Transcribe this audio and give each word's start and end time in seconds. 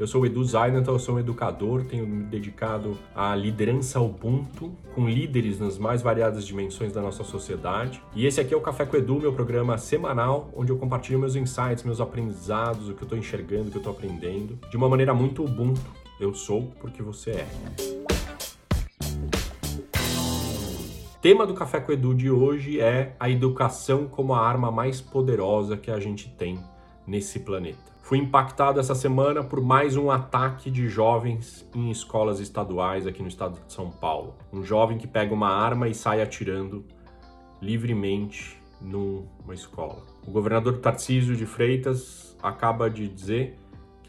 Eu 0.00 0.06
sou 0.06 0.22
o 0.22 0.24
Edu 0.24 0.42
Zaidan, 0.42 0.82
eu 0.86 0.98
sou 0.98 1.16
um 1.16 1.18
educador, 1.18 1.84
tenho 1.84 2.06
me 2.06 2.24
dedicado 2.24 2.96
à 3.14 3.36
liderança 3.36 4.00
Ubuntu, 4.00 4.72
com 4.94 5.06
líderes 5.06 5.60
nas 5.60 5.76
mais 5.76 6.00
variadas 6.00 6.46
dimensões 6.46 6.90
da 6.90 7.02
nossa 7.02 7.22
sociedade. 7.22 8.02
E 8.14 8.24
esse 8.24 8.40
aqui 8.40 8.54
é 8.54 8.56
o 8.56 8.62
Café 8.62 8.86
com 8.86 8.96
Edu, 8.96 9.20
meu 9.20 9.34
programa 9.34 9.76
semanal, 9.76 10.50
onde 10.56 10.72
eu 10.72 10.78
compartilho 10.78 11.18
meus 11.18 11.36
insights, 11.36 11.84
meus 11.84 12.00
aprendizados, 12.00 12.88
o 12.88 12.94
que 12.94 13.02
eu 13.02 13.04
estou 13.04 13.18
enxergando, 13.18 13.68
o 13.68 13.70
que 13.70 13.76
eu 13.76 13.80
estou 13.80 13.92
aprendendo, 13.92 14.58
de 14.70 14.76
uma 14.78 14.88
maneira 14.88 15.12
muito 15.12 15.44
Ubuntu. 15.44 15.82
Eu 16.18 16.32
sou 16.32 16.72
porque 16.80 17.02
você 17.02 17.32
é. 17.32 17.46
tema 21.20 21.46
do 21.46 21.52
Café 21.52 21.78
com 21.78 21.92
Edu 21.92 22.14
de 22.14 22.30
hoje 22.30 22.80
é 22.80 23.14
a 23.20 23.28
educação 23.28 24.06
como 24.06 24.32
a 24.32 24.40
arma 24.40 24.70
mais 24.70 24.98
poderosa 24.98 25.76
que 25.76 25.90
a 25.90 26.00
gente 26.00 26.30
tem 26.30 26.58
nesse 27.10 27.40
planeta. 27.40 27.90
Fui 28.02 28.18
impactado 28.18 28.78
essa 28.78 28.94
semana 28.94 29.42
por 29.42 29.60
mais 29.60 29.96
um 29.96 30.12
ataque 30.12 30.70
de 30.70 30.88
jovens 30.88 31.68
em 31.74 31.90
escolas 31.90 32.38
estaduais 32.38 33.04
aqui 33.04 33.20
no 33.20 33.28
estado 33.28 33.60
de 33.66 33.72
São 33.72 33.90
Paulo. 33.90 34.36
Um 34.52 34.62
jovem 34.62 34.96
que 34.96 35.08
pega 35.08 35.34
uma 35.34 35.48
arma 35.48 35.88
e 35.88 35.94
sai 35.94 36.22
atirando 36.22 36.84
livremente 37.60 38.62
numa 38.80 39.52
escola. 39.52 40.02
O 40.24 40.30
governador 40.30 40.78
Tarcísio 40.78 41.34
de 41.34 41.46
Freitas 41.46 42.36
acaba 42.40 42.88
de 42.88 43.08
dizer 43.08 43.58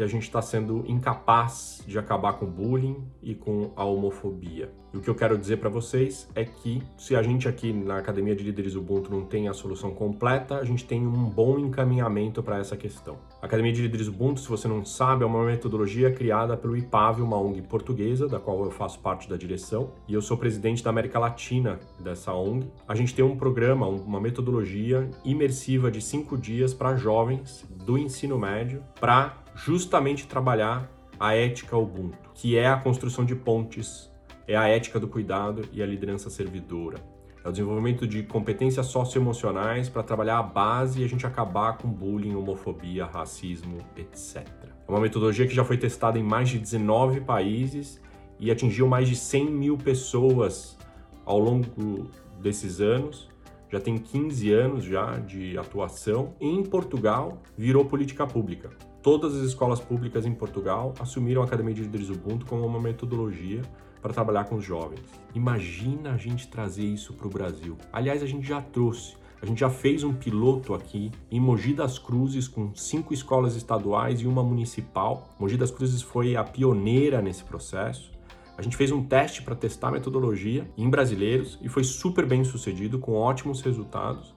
que 0.00 0.04
a 0.04 0.06
gente 0.06 0.22
está 0.22 0.40
sendo 0.40 0.82
incapaz 0.88 1.82
de 1.86 1.98
acabar 1.98 2.32
com 2.32 2.46
o 2.46 2.48
bullying 2.48 3.06
e 3.22 3.34
com 3.34 3.70
a 3.76 3.84
homofobia. 3.84 4.72
E 4.94 4.96
o 4.96 5.00
que 5.00 5.10
eu 5.10 5.14
quero 5.14 5.36
dizer 5.36 5.58
para 5.58 5.68
vocês 5.68 6.26
é 6.34 6.42
que 6.42 6.82
se 6.96 7.14
a 7.14 7.22
gente 7.22 7.46
aqui 7.46 7.70
na 7.70 7.98
Academia 7.98 8.34
de 8.34 8.42
Líderes 8.42 8.74
Ubuntu 8.74 9.10
não 9.10 9.24
tem 9.24 9.46
a 9.46 9.52
solução 9.52 9.92
completa, 9.92 10.56
a 10.56 10.64
gente 10.64 10.84
tem 10.86 11.06
um 11.06 11.26
bom 11.26 11.58
encaminhamento 11.58 12.42
para 12.42 12.58
essa 12.58 12.78
questão. 12.78 13.18
A 13.42 13.46
Academia 13.46 13.72
de 13.72 13.82
Líderes 13.82 14.08
Ubuntu, 14.08 14.40
se 14.40 14.48
você 14.48 14.66
não 14.66 14.84
sabe, 14.86 15.22
é 15.22 15.26
uma 15.26 15.44
metodologia 15.44 16.10
criada 16.10 16.56
pelo 16.56 16.76
IPAV, 16.76 17.20
uma 17.20 17.38
ONG 17.38 17.62
portuguesa, 17.62 18.26
da 18.26 18.40
qual 18.40 18.64
eu 18.64 18.70
faço 18.70 18.98
parte 19.00 19.28
da 19.28 19.36
direção, 19.36 19.92
e 20.08 20.14
eu 20.14 20.22
sou 20.22 20.36
presidente 20.36 20.82
da 20.82 20.90
América 20.90 21.18
Latina 21.18 21.78
dessa 22.00 22.32
ONG. 22.32 22.66
A 22.88 22.94
gente 22.94 23.14
tem 23.14 23.24
um 23.24 23.36
programa, 23.36 23.86
uma 23.86 24.20
metodologia 24.20 25.08
imersiva 25.24 25.90
de 25.90 26.00
cinco 26.00 26.38
dias 26.38 26.72
para 26.72 26.96
jovens 26.96 27.64
do 27.84 27.96
ensino 27.96 28.38
médio 28.38 28.82
para 28.98 29.36
justamente 29.64 30.26
trabalhar 30.26 30.90
a 31.18 31.34
ética 31.34 31.76
Ubuntu, 31.76 32.18
que 32.34 32.56
é 32.56 32.66
a 32.66 32.76
construção 32.76 33.24
de 33.24 33.34
pontes, 33.34 34.10
é 34.48 34.56
a 34.56 34.66
ética 34.66 34.98
do 34.98 35.06
cuidado 35.06 35.68
e 35.72 35.82
a 35.82 35.86
liderança 35.86 36.30
servidora. 36.30 36.96
É 37.44 37.48
o 37.48 37.52
desenvolvimento 37.52 38.06
de 38.06 38.22
competências 38.22 38.86
socioemocionais 38.86 39.88
para 39.88 40.02
trabalhar 40.02 40.38
a 40.38 40.42
base 40.42 41.00
e 41.00 41.04
a 41.04 41.08
gente 41.08 41.26
acabar 41.26 41.76
com 41.76 41.88
bullying, 41.88 42.34
homofobia, 42.34 43.04
racismo, 43.04 43.78
etc. 43.96 44.46
É 44.86 44.90
uma 44.90 45.00
metodologia 45.00 45.46
que 45.46 45.54
já 45.54 45.64
foi 45.64 45.76
testada 45.76 46.18
em 46.18 46.22
mais 46.22 46.48
de 46.48 46.58
19 46.58 47.20
países 47.20 48.00
e 48.38 48.50
atingiu 48.50 48.86
mais 48.88 49.08
de 49.08 49.16
100 49.16 49.50
mil 49.50 49.76
pessoas 49.76 50.76
ao 51.24 51.38
longo 51.38 52.08
desses 52.40 52.80
anos. 52.80 53.28
Já 53.70 53.80
tem 53.80 53.96
15 53.96 54.52
anos 54.52 54.84
já 54.84 55.18
de 55.18 55.56
atuação. 55.56 56.34
Em 56.40 56.62
Portugal, 56.62 57.42
virou 57.56 57.84
política 57.84 58.26
pública. 58.26 58.70
Todas 59.02 59.34
as 59.34 59.42
escolas 59.44 59.80
públicas 59.80 60.26
em 60.26 60.34
Portugal 60.34 60.94
assumiram 61.00 61.40
a 61.40 61.46
Academia 61.46 61.72
de 61.72 61.80
Líderes 61.80 62.10
Ubuntu 62.10 62.44
como 62.44 62.66
uma 62.66 62.78
metodologia 62.78 63.62
para 64.02 64.12
trabalhar 64.12 64.44
com 64.44 64.56
os 64.56 64.64
jovens. 64.64 65.00
Imagina 65.34 66.12
a 66.12 66.16
gente 66.18 66.48
trazer 66.48 66.84
isso 66.84 67.14
para 67.14 67.26
o 67.26 67.30
Brasil. 67.30 67.78
Aliás, 67.90 68.22
a 68.22 68.26
gente 68.26 68.46
já 68.46 68.60
trouxe. 68.60 69.14
A 69.40 69.46
gente 69.46 69.60
já 69.60 69.70
fez 69.70 70.04
um 70.04 70.12
piloto 70.12 70.74
aqui 70.74 71.10
em 71.30 71.40
Mogi 71.40 71.72
das 71.72 71.98
Cruzes 71.98 72.46
com 72.46 72.74
cinco 72.74 73.14
escolas 73.14 73.56
estaduais 73.56 74.20
e 74.20 74.26
uma 74.26 74.42
municipal. 74.42 75.30
Mogi 75.38 75.56
das 75.56 75.70
Cruzes 75.70 76.02
foi 76.02 76.36
a 76.36 76.44
pioneira 76.44 77.22
nesse 77.22 77.42
processo. 77.42 78.12
A 78.58 78.60
gente 78.60 78.76
fez 78.76 78.92
um 78.92 79.02
teste 79.02 79.42
para 79.42 79.54
testar 79.54 79.88
a 79.88 79.92
metodologia 79.92 80.70
em 80.76 80.90
brasileiros 80.90 81.58
e 81.62 81.70
foi 81.70 81.84
super 81.84 82.26
bem 82.26 82.44
sucedido, 82.44 82.98
com 82.98 83.14
ótimos 83.14 83.62
resultados. 83.62 84.34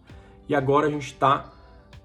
E 0.48 0.56
agora 0.56 0.88
a 0.88 0.90
gente 0.90 1.08
está 1.08 1.52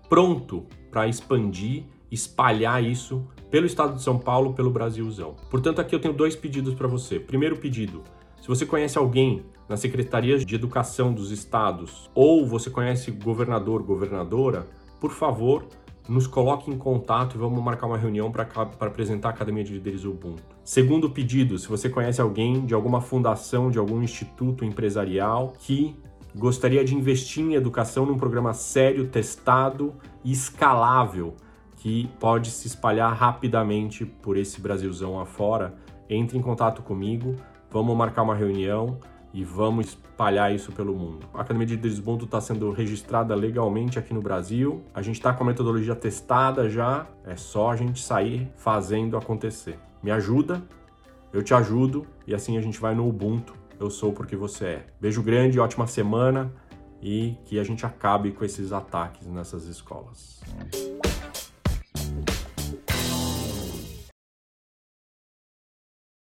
pronto 0.09 0.66
para 0.91 1.06
expandir 1.06 1.84
espalhar 2.11 2.83
isso 2.83 3.27
pelo 3.51 3.67
estado 3.67 3.95
de 3.95 4.03
São 4.03 4.19
Paulo, 4.19 4.55
pelo 4.55 4.71
Brasilzão. 4.71 5.35
Portanto, 5.51 5.81
aqui 5.81 5.95
eu 5.95 6.01
tenho 6.01 6.15
dois 6.15 6.37
pedidos 6.37 6.75
para 6.75 6.87
você. 6.87 7.19
Primeiro 7.19 7.57
pedido: 7.57 8.03
se 8.41 8.49
você 8.49 8.65
conhece 8.65 8.99
alguém 8.99 9.45
nas 9.69 9.81
secretarias 9.81 10.45
de 10.45 10.55
educação 10.55 11.13
dos 11.13 11.31
estados 11.31 12.11
ou 12.15 12.47
você 12.47 12.71
conhece 12.71 13.11
governador, 13.11 13.83
governadora, 13.83 14.67
por 15.01 15.11
favor, 15.11 15.67
nos 16.09 16.27
coloque 16.27 16.71
em 16.71 16.79
contato 16.79 17.37
e 17.37 17.39
vamos 17.39 17.63
marcar 17.63 17.87
uma 17.87 17.99
reunião 17.99 18.33
para 18.33 18.49
apresentar 18.81 19.29
a 19.29 19.33
Academia 19.33 19.63
de 19.63 19.75
Líderes 19.75 20.05
Ubuntu. 20.05 20.43
Segundo 20.65 21.11
pedido, 21.11 21.59
se 21.59 21.69
você 21.69 21.89
conhece 21.91 22.21
alguém 22.21 22.65
de 22.65 22.73
alguma 22.73 23.01
fundação, 23.01 23.71
de 23.71 23.79
algum 23.79 24.03
instituto 24.03 24.65
empresarial 24.65 25.53
que 25.59 25.95
gostaria 26.35 26.85
de 26.85 26.95
investir 26.95 27.45
em 27.45 27.55
educação 27.55 28.07
num 28.07 28.17
programa 28.17 28.55
sério, 28.55 29.09
testado 29.09 29.95
e 30.25 30.33
escalável 30.33 31.35
que 31.78 32.09
pode 32.19 32.50
se 32.50 32.66
espalhar 32.66 33.12
rapidamente 33.15 34.05
por 34.05 34.37
esse 34.37 34.61
Brasilzão 34.61 35.19
afora, 35.19 35.75
entre 36.11 36.37
em 36.37 36.43
contato 36.43 36.83
comigo, 36.83 37.37
vamos 37.71 37.97
marcar 37.97 38.22
uma 38.22 38.34
reunião 38.34 38.99
e 39.33 39.44
vamos 39.44 39.89
espalhar 39.89 40.53
isso 40.53 40.72
pelo 40.72 40.94
mundo. 40.94 41.28
A 41.33 41.43
Academia 41.43 41.66
de 41.66 41.77
Desbunto 41.77 42.25
está 42.25 42.41
sendo 42.41 42.72
registrada 42.72 43.34
legalmente 43.34 43.99
aqui 43.99 44.12
no 44.12 44.21
Brasil. 44.21 44.83
A 44.93 45.03
gente 45.03 45.16
está 45.16 45.33
com 45.33 45.44
a 45.44 45.47
metodologia 45.47 45.94
testada 45.94 46.69
já. 46.69 47.06
É 47.25 47.37
só 47.37 47.71
a 47.71 47.77
gente 47.77 48.03
sair 48.03 48.50
fazendo 48.56 49.16
acontecer. 49.16 49.78
Me 50.03 50.10
ajuda, 50.10 50.62
eu 51.33 51.43
te 51.43 51.55
ajudo 51.55 52.06
e 52.27 52.34
assim 52.34 52.56
a 52.56 52.60
gente 52.60 52.81
vai 52.81 52.95
no 52.95 53.06
Ubuntu. 53.06 53.55
Eu 53.78 53.91
sou 53.91 54.12
porque 54.12 54.34
você 54.34 54.65
é. 54.65 54.87
Beijo 55.00 55.22
grande, 55.22 55.60
ótima 55.60 55.87
semana 55.87 56.53
e 57.00 57.37
que 57.45 57.60
a 57.60 57.65
gente 57.65 57.87
acabe 57.87 58.33
com 58.33 58.45
esses 58.45 58.72
ataques 58.72 59.28
nessas 59.28 59.66
escolas. 59.66 60.41